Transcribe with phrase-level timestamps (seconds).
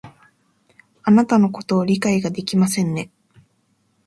[1.03, 3.11] あなたのことを理解ができませんね